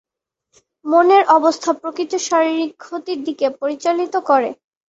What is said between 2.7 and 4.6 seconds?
ক্ষতির দিকে পরিচালিত করে।